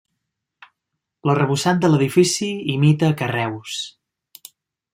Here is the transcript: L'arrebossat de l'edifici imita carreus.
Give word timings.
L'arrebossat 1.29 1.83
de 1.83 1.91
l'edifici 1.91 2.49
imita 2.77 3.13
carreus. 3.21 3.77